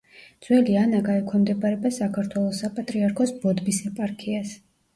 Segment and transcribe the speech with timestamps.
[0.45, 4.59] ძველი ანაგა ექვემდებარება საქართველოს საპატრიარქოს ბოდბის ეპარქიას.